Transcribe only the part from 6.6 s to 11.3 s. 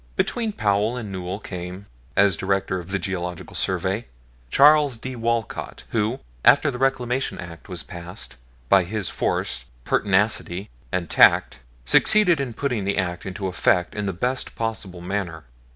the Reclamation Act was passed, by his force, pertinacity, and